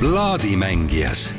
[0.00, 1.34] plaadimängijas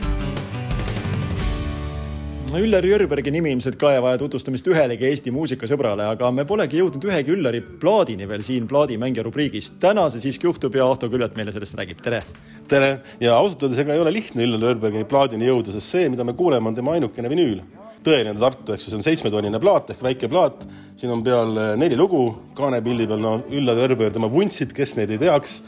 [2.54, 7.08] Üllar Jörbergi nimi ilmselt ka ei vaja tutvustamist ühelegi Eesti muusikasõbrale, aga me polegi jõudnud
[7.10, 9.72] ühegi Üllari plaadini veel siin plaadimängija rubriigis.
[9.82, 12.22] täna see siiski juhtub ja Ahto Küllalt meile sellest räägib, tere!
[12.70, 12.94] tere
[13.24, 16.38] ja ausalt öeldes ega ei ole lihtne Üllar Jörbergi plaadini jõuda, sest see, mida me
[16.38, 17.64] kuuleme, on tema ainukene vinüül.
[18.06, 20.68] tõeline Tartu, eks ju, see on seitsmetonine plaat ehk väike plaat.
[21.02, 25.18] siin on peal neli lugu, kaanepildi peal, no Üllar Jörber, tema vuntsid, kes neid ei
[25.18, 25.64] teaks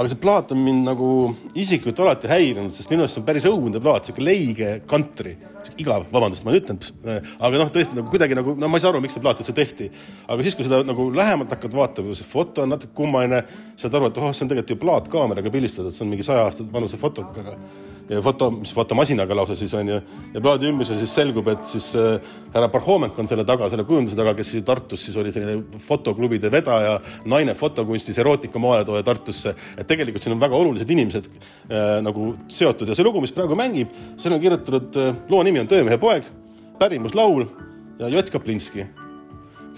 [0.00, 1.06] aga see plaat on mind nagu
[1.52, 5.34] isiklikult alati häirinud, sest minu arust see on päris õudne plaat, sihuke leige kantri,
[5.82, 6.78] igav, vabandust, ma ütlen,
[7.36, 9.52] aga noh, tõesti nagu kuidagi nagu, no ma ei saa aru, miks see plaat üldse
[9.56, 9.90] tehti.
[10.24, 13.42] aga siis, kui seda nagu lähemalt hakkad vaatama, see foto on natuke kummaline,
[13.76, 16.64] saad aru, et oh, see on tegelikult ju plaatkaameraga pildistatud, see on mingi saja aasta
[16.72, 17.00] vanuse
[18.10, 19.98] fotoga foto, mis fotomasinaga lausa siis on ju.
[20.34, 22.18] ja plaadi ümbrusel siis selgub, et siis äh,
[22.54, 26.98] härra Parhomenk on selle taga, selle kujunduse taga, kes Tartus siis oli selline fotoklubide vedaja,
[27.30, 29.54] naine fotokunstis, erootika maaletooja Tartusse.
[29.78, 33.58] et tegelikult siin on väga olulised inimesed äh, nagu seotud ja see lugu, mis praegu
[33.58, 36.26] mängib, selle on kirjutanud äh,, loo nimi on Töömehe poeg,
[36.80, 37.46] pärimuslaul
[38.00, 38.88] ja Jott Kaplinski.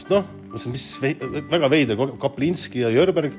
[0.09, 0.25] noh,
[0.73, 0.87] mis
[1.51, 3.37] väga veider, Kaplinski ja Jörberg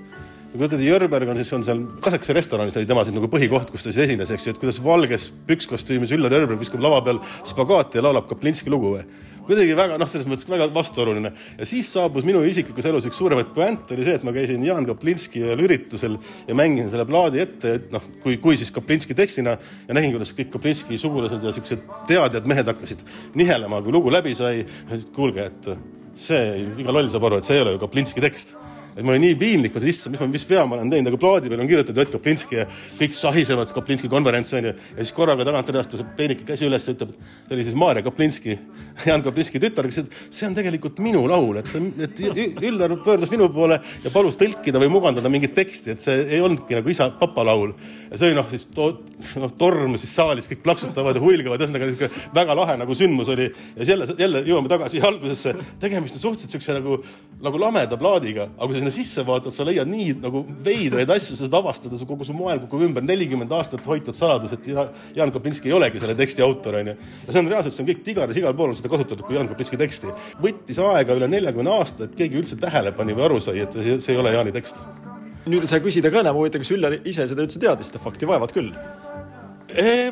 [0.53, 3.89] kujutad, Jörberg on siis, on seal Kasakese restoranis oli tema siis nagu põhikoht, kus ta
[3.89, 8.03] siis esines, eks ju, et kuidas valges pükskostüümis Üllar Jörberg viskab lava peal spagaati ja
[8.05, 9.05] laulab Kaplinski lugu või.
[9.47, 11.31] kuidagi väga, noh, selles mõttes väga vastuoluline.
[11.57, 14.85] ja siis saabus minu isiklikus elus üks suuremaid puänt oli see, et ma käisin Jaan
[14.85, 19.57] Kaplinski ühel üritusel ja mängisin selle plaadi ette, et noh, kui, kui siis Kaplinski tekstina
[19.57, 23.01] ja nägin, kuidas kõik Kaplinski sugulased ja siuksed teadjad mehed hakkasid
[23.35, 24.67] nihelema, kui lugu läbi sai.
[25.15, 25.73] kuulge, et
[26.13, 28.55] see, iga loll saab aru, et see ei ole ju Kaplinski tekst
[28.95, 31.09] et mul oli nii piinlik, ma sain, issand, mis ma, mis vea ma olen teinud,
[31.09, 32.65] aga plaadi peal on kirjutatud Jott Kaplinski ja
[32.99, 34.73] kõik sahisevad Kaplinski konverents onju.
[34.73, 37.15] ja siis korraga tagantjärele astus peenike käsi üles ja ütleb,
[37.47, 38.57] see oli siis Maarja Kaplinski,
[39.07, 42.21] Jaan Kaplinski tütar, kes ütles, et see on tegelikult minu laul, et see, et
[42.69, 46.77] Üllar pöördus minu poole ja palus tõlkida või mugandada mingit teksti, et see ei olnudki
[46.77, 47.73] nagu isa, papa laul.
[48.11, 48.91] ja see oli noh, siis to,
[49.41, 53.49] noh, torm siis saalis, kõik plaksutavad ja huilgavad, ühesõnaga niisugune väga lahe nagu sündmus oli.
[53.77, 56.99] ja jälle, jälle jõuame tagasi algusesse, tegemist on suhteliselt siukse nagu,
[57.43, 61.37] nagu lameda plaadiga, aga kui sa sinna sisse vaatad, sa leiad nii nagu veidraid asju,
[61.37, 64.67] sa saad avastada, kogu su maailm kukub ümber, nelikümmend aastat hoitud saladus, et
[65.15, 66.95] Jaan Kaplinski ei olegi selle teksti autor, onju.
[67.27, 69.49] ja see on reaalselt, see on kõik Tigaris, igal pool on seda kasutatud kui Jaan
[69.51, 70.11] Kaplinski teksti.
[70.43, 74.13] võttis aega üle neljakümne aasta, et keegi üldse tähele pani või aru sai, et see
[74.15, 74.83] ei ole Jaani tekst.
[75.47, 78.27] nüüd ei saa küsida ka enam huvitav, kas Üllar ise seda üldse teadis, seda fakti
[78.27, 78.71] vaevalt küll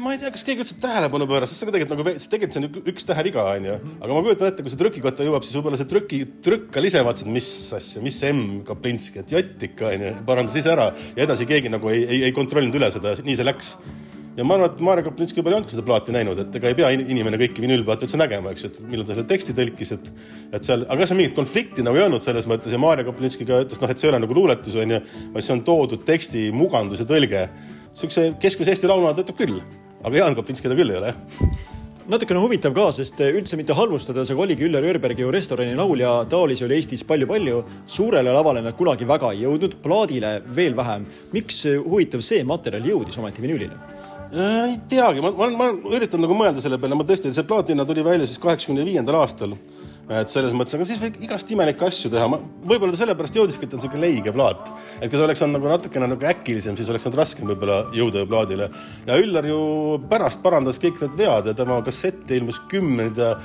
[0.01, 3.07] ma ei tea, kas keegi üldse tähelepanu pööras, see tegelikult nagu, tegelikult see on üks
[3.07, 3.78] täheviga, onju.
[4.00, 7.25] aga ma kujutan ette, kui see trükikotta jõuab, siis võib-olla see trüki, trükkal ise vaatas,
[7.25, 10.13] et mis asja, mis M Kaplinski, et jott ikka, onju.
[10.28, 13.47] parandas ise ära ja edasi keegi nagu ei, ei, ei kontrollinud üle seda, nii see
[13.47, 13.73] läks.
[14.38, 16.79] ja ma arvan, et Maarja Kaplinski võib-olla ei olnudki seda plaati näinud, et ega ei
[16.79, 20.09] pea inimene kõiki vinüülplaate üldse nägema, eks et millal ta selle teksti tõlkis, et,
[20.56, 23.59] et seal, aga seal mingit konflikti nagu ei olnud selles mõttes ja Maarja Kaplinski ka
[23.66, 25.03] ütles, noh, et see ei ole nagu luuletus, onju,
[25.35, 27.45] vaid see on toodud teksti mugandus ja tõlge
[27.97, 29.59] siukse keskmise Eesti lauluna töötab küll,
[30.03, 31.69] aga Jaan Kaplinski ta küll ei ole, jah
[32.12, 36.66] natukene huvitav ka, sest üldse mitte halvustades, aga oligi Üllar Jörberg ju restorani laulja, taolisi
[36.66, 37.63] oli Eestis palju-palju.
[37.88, 41.06] suurele lavale nad kunagi väga ei jõudnud, plaadile veel vähem.
[41.31, 43.78] miks huvitav see materjal jõudis ometi vinüülile?
[44.31, 48.03] ei teagi, ma, ma, ma üritan nagu mõelda selle peale, ma tõesti, see plaatina tuli
[48.03, 49.56] välja siis kaheksakümne viiendal aastal
[50.19, 52.27] et selles mõttes, aga siis võib igast imelikke asju teha.
[52.67, 54.72] võib-olla ta sellepärast jõudiski, et on niisugune leige plaat.
[54.99, 58.23] et kui ta oleks olnud nagu natukene nagu äkilisem, siis oleks olnud raskem võib-olla jõuda
[58.23, 58.69] ju plaadile.
[59.07, 59.61] ja Üllar ju
[60.11, 63.35] pärast parandas kõik need vead ja tema kassette ilmus kümneid ja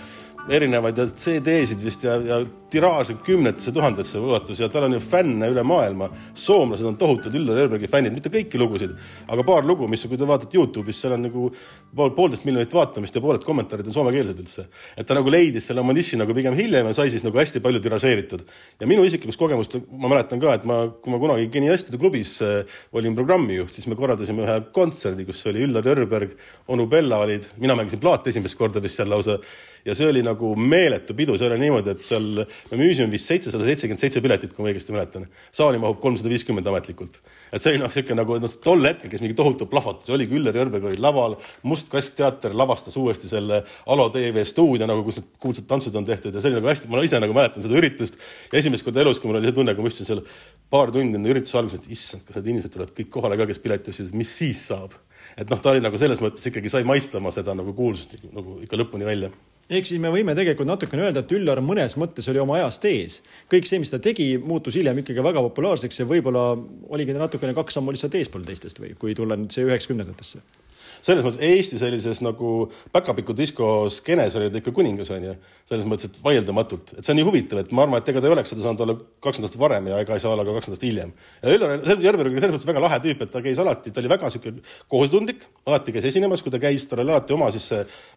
[0.49, 2.41] erinevaid CD-sid vist ja, ja
[2.71, 6.09] tiraaž on kümnetesse tuhandesse ulatus ja tal on ju fänne üle maailma.
[6.35, 8.95] soomlased on tohutud Üllar Jörbergi fännid, mitte kõiki lugusid,
[9.29, 11.51] aga paar lugu, mis, kui te vaatate Youtube'is, seal on nagu
[11.97, 14.67] pool, poolteist miljonit vaatamist ja pooled kommentaarid on soomekeelsed üldse.
[14.97, 17.61] et ta nagu leidis selle oma niši nagu pigem hiljem ja sai siis nagu hästi
[17.61, 18.43] palju tiražeeritud.
[18.81, 22.65] ja minu isiklikust kogemust ma mäletan ka, et ma, kui ma kunagi Genialistide klubis äh,
[22.93, 26.35] olin programmijuht, siis me korraldasime ühe kontserdi, kus oli Üllar Jörberg,
[26.69, 29.39] onu Bella olid, mina mängisin plaati esimest korda vist seal lausa
[29.87, 33.65] ja see oli nagu meeletu pidu, see oli niimoodi, et seal me müüsime vist seitsesada
[33.67, 35.27] seitsekümmend seitse piletit, kui ma õigesti mäletan.
[35.55, 37.21] saali mahub kolmsada viiskümmend ametlikult.
[37.53, 40.57] et see oli noh, niisugune nagu noh, tol hetkel käis mingi tohutu plahvatus, oligi Üllar
[40.57, 45.33] Jörberg oli laval, Must Kast teater lavastas uuesti selle Alo tv stuudio nagu, kus need
[45.43, 48.21] kuulsad tantsud on tehtud ja see oli nagu hästi, ma ise nagu mäletan seda üritust
[48.53, 50.23] ja esimest korda elus, kui mul oli see tunne, kui ma istusin seal
[50.73, 53.63] paar tundi enne ürituse alguses, et issand, kas need inimesed tulevad kõik kohale ka, kes
[53.63, 54.97] pileti ostsid, mis siis saab.
[55.37, 58.79] et noh, ta oli nagu selles mõttes ikkagi sai maistama seda nagu kuulsust nagu ikka
[58.79, 59.31] lõpuni välja
[59.71, 63.23] ehk siis me võime tegelikult natukene öelda, et Üllar mõnes mõttes oli oma ajast ees.
[63.53, 66.53] kõik see, mis ta tegi, muutus hiljem ikkagi väga populaarseks ja võib-olla
[66.89, 70.45] oligi ta natukene kaks sammu lihtsalt eespool teistest või kui tulla nüüd see üheksakümnendatesse
[71.07, 75.35] selles mõttes Eesti sellises nagu päkapiku disko skeenes oli ta ikka kuningas, onju.
[75.69, 78.29] selles mõttes, et vaieldamatult, et see on nii huvitav, et ma arvan, et ega ta
[78.31, 80.79] ei oleks seda saanud olla kakskümmend aastat varem ja ega ei saa olla ka kakskümmend
[80.79, 81.13] aastat hiljem.
[81.43, 81.75] ja Üllar
[82.07, 84.55] Järveberg oli selles mõttes väga lahe tüüp, et ta käis alati, ta oli väga sihuke
[84.95, 87.69] kohusetundlik, alati käis esinemas, kui ta käis, tal oli alati oma siis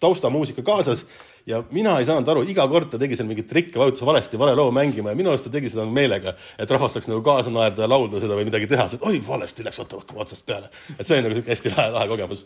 [0.01, 1.05] taustamuusika kaasas
[1.47, 4.57] ja mina ei saanud aru, iga kord ta tegi seal mingeid trikke, vajutas valesti vale
[4.59, 7.85] loo mängima ja minu arust ta tegi seda meelega, et rahvas saaks nagu kaasa naerda
[7.85, 10.69] ja laulda seda või midagi teha, et oi, valesti läks, oota, hakkame otsast peale.
[10.97, 12.45] et see on nagu sihuke hästi lahe, lahe kogemus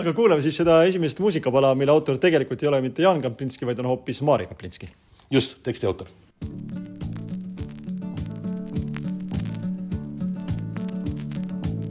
[0.00, 3.78] aga kuulame siis seda esimest muusikapala, mille autor tegelikult ei ole mitte Jaan Kaplinski, vaid
[3.82, 4.90] on hoopis Maari Kaplinski.
[5.30, 6.08] just, teksti autor.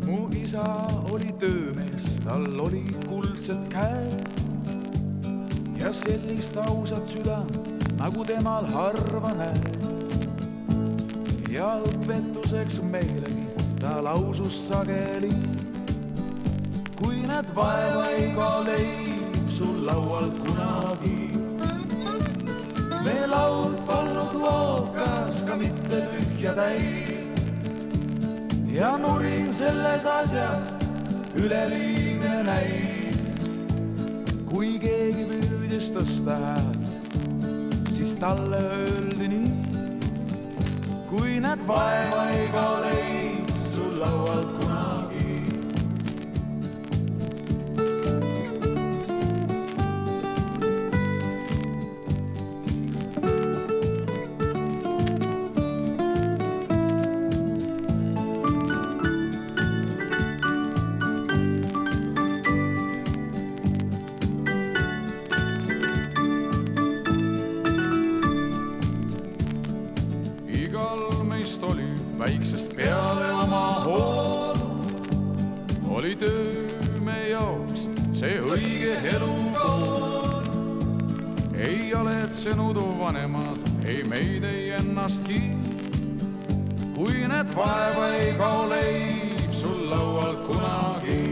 [0.08, 0.68] mu isa
[1.12, 4.43] oli töömees, tal olid kuldsed käed
[5.84, 7.58] ja sellist ausat südant,
[8.00, 9.88] nagu temal harva näed.
[11.52, 13.44] ja õpetuseks meilegi
[13.82, 15.34] ta lausus sageli.
[17.02, 21.36] kui näed vaeva ega leib sul laualt kunagi.
[23.04, 27.12] me laud polnud lookas, ka mitte tühja täis.
[28.72, 30.76] ja nurin selles asjas
[31.36, 33.20] üleliigne näis.
[34.48, 35.43] kui keegi püüdis
[35.74, 37.46] tõsta häält,
[37.96, 39.54] siis talle öeldi nii.
[41.10, 44.63] kui näed vaeva ega leib sul laualt
[76.04, 76.54] oli töö
[77.00, 77.86] me jaoks
[78.20, 80.42] see õige elukool.
[81.56, 85.40] ei haletsenud vanemad, ei meid, ei ennastki.
[86.96, 91.24] kui need vaeva ei kao leib sul laualt kunagi.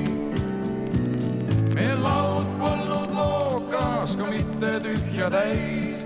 [1.75, 5.99] me laud polnud lookas, ka mitte tühja täis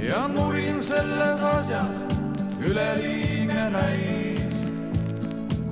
[0.00, 2.00] ja nurin selles asjas
[2.64, 4.27] üleliigne näis.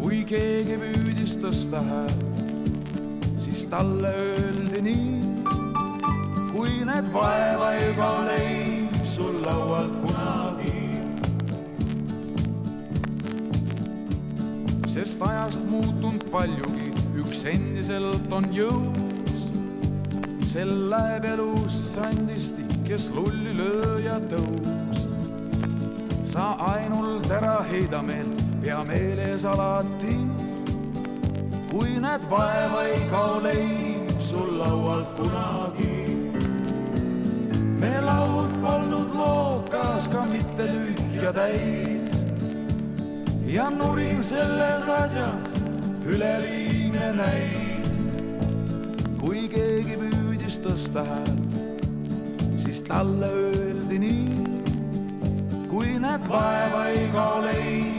[0.07, 2.37] Kui keegi püüdis tõsta häält,
[3.43, 5.17] siis talle öeldi nii.
[6.53, 10.85] kui need vaeva ega leib sul laualt kunagi.
[14.95, 16.93] sest ajast muutunud paljugi,
[17.25, 19.51] üks endiselt on jõus.
[20.55, 22.55] sel läheb elus andist
[22.87, 25.11] kes lulli lööja tõust.
[26.31, 30.17] sa ainult ära heida meil pea meeles alati.
[31.71, 35.99] kui näed vaeva ei kao leib sul laualt kunagi.
[37.81, 42.11] me laud polnud lookas, ka mitte tühja täis.
[43.47, 45.61] ja nurin selles asjas
[46.05, 47.93] üleliigne näis.
[49.21, 54.49] kui keegi püüdis tõsta häält, talle öeldi nii.
[55.71, 57.96] kui näed vaeva ei kao leib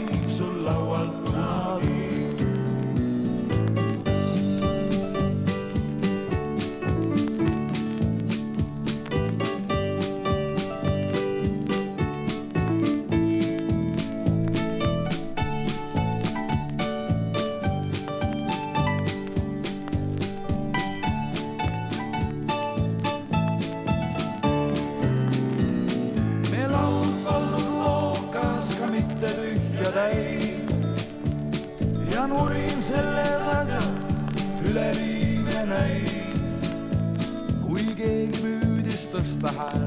[39.38, 39.77] üleliigne